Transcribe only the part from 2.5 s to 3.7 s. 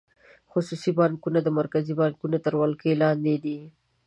ولکې لاندې دي.